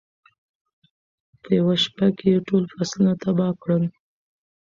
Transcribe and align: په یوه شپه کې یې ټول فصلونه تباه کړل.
په 1.41 1.49
یوه 1.57 1.75
شپه 1.83 2.07
کې 2.17 2.27
یې 2.33 2.45
ټول 2.47 2.63
فصلونه 2.73 3.13
تباه 3.23 3.51
کړل. 3.61 3.83